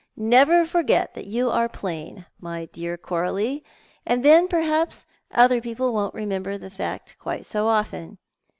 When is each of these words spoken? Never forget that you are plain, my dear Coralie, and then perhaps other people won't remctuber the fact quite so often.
Never 0.17 0.65
forget 0.65 1.13
that 1.13 1.27
you 1.27 1.51
are 1.51 1.69
plain, 1.69 2.25
my 2.39 2.65
dear 2.65 2.97
Coralie, 2.97 3.63
and 4.03 4.25
then 4.25 4.47
perhaps 4.47 5.05
other 5.31 5.61
people 5.61 5.93
won't 5.93 6.15
remctuber 6.15 6.59
the 6.59 6.71
fact 6.71 7.15
quite 7.19 7.45
so 7.45 7.67
often. 7.67 8.17